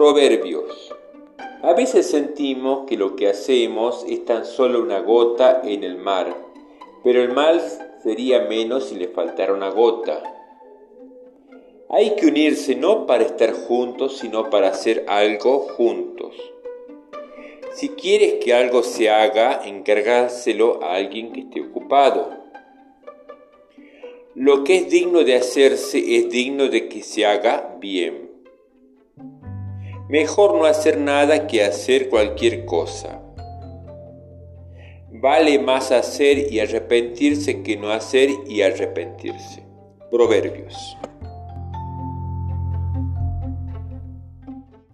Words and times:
Proverbios. 0.00 0.94
A 1.60 1.74
veces 1.74 2.06
sentimos 2.06 2.86
que 2.88 2.96
lo 2.96 3.16
que 3.16 3.28
hacemos 3.28 4.02
es 4.08 4.24
tan 4.24 4.46
solo 4.46 4.80
una 4.80 5.00
gota 5.00 5.60
en 5.62 5.84
el 5.84 5.98
mar, 5.98 6.34
pero 7.04 7.22
el 7.22 7.34
mal 7.34 7.60
sería 8.02 8.46
menos 8.48 8.84
si 8.84 8.94
le 8.94 9.08
faltara 9.08 9.52
una 9.52 9.68
gota. 9.68 10.22
Hay 11.90 12.16
que 12.16 12.28
unirse 12.28 12.76
no 12.76 13.06
para 13.06 13.24
estar 13.24 13.52
juntos, 13.52 14.16
sino 14.16 14.48
para 14.48 14.68
hacer 14.68 15.04
algo 15.06 15.68
juntos. 15.76 16.34
Si 17.74 17.90
quieres 17.90 18.42
que 18.42 18.54
algo 18.54 18.82
se 18.82 19.10
haga, 19.10 19.60
encargárselo 19.66 20.82
a 20.82 20.94
alguien 20.94 21.30
que 21.30 21.40
esté 21.40 21.60
ocupado. 21.60 22.38
Lo 24.34 24.64
que 24.64 24.76
es 24.76 24.88
digno 24.88 25.24
de 25.24 25.34
hacerse 25.34 26.16
es 26.16 26.30
digno 26.30 26.68
de 26.68 26.88
que 26.88 27.02
se 27.02 27.26
haga 27.26 27.76
bien. 27.78 28.29
Mejor 30.10 30.56
no 30.56 30.64
hacer 30.64 30.98
nada 30.98 31.46
que 31.46 31.62
hacer 31.62 32.08
cualquier 32.08 32.64
cosa. 32.64 33.22
Vale 35.08 35.60
más 35.60 35.92
hacer 35.92 36.52
y 36.52 36.58
arrepentirse 36.58 37.62
que 37.62 37.76
no 37.76 37.92
hacer 37.92 38.28
y 38.48 38.62
arrepentirse. 38.62 39.62
Proverbios. 40.10 40.96